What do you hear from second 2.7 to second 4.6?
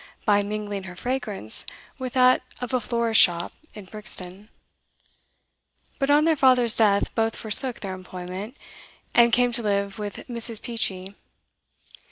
a florist's shop in Brixton;